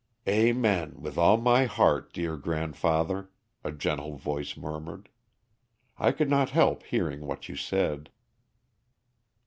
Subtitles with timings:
[0.27, 3.29] "Amen with all my heart, dear grandfather,"
[3.63, 5.09] a gentle voice murmured.
[5.95, 8.09] "I could not help hearing what you said."